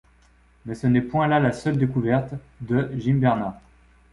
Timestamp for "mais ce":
0.65-0.87